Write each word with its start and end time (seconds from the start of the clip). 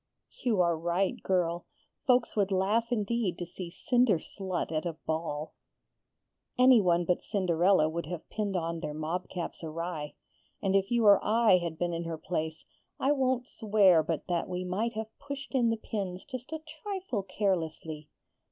'You 0.41 0.61
are 0.61 0.75
right, 0.75 1.21
girl. 1.21 1.67
Folks 2.07 2.35
would 2.35 2.51
laugh 2.51 2.87
indeed 2.91 3.37
to 3.37 3.45
see 3.45 3.69
Cinder 3.69 4.17
slut 4.17 4.71
at 4.71 4.83
a 4.83 4.93
ball!' 4.93 5.53
Any 6.57 6.81
one 6.81 7.05
but 7.05 7.21
Cinderella 7.21 7.87
would 7.87 8.07
have 8.07 8.27
pinned 8.27 8.55
on 8.57 8.79
their 8.79 8.95
mob 8.95 9.29
caps 9.29 9.63
awry; 9.63 10.15
and 10.59 10.75
if 10.75 10.89
you 10.89 11.05
or 11.05 11.23
I 11.23 11.57
had 11.59 11.77
been 11.77 11.93
in 11.93 12.05
her 12.05 12.17
place, 12.17 12.65
I 12.99 13.11
won't 13.11 13.47
swear 13.47 14.01
but 14.01 14.25
that 14.25 14.49
we 14.49 14.63
might 14.63 14.93
have 14.93 15.15
pushed 15.19 15.53
in 15.53 15.69
the 15.69 15.77
pins 15.77 16.25
just 16.25 16.51
a 16.51 16.63
trifle 16.81 17.21
carelessly. 17.21 18.09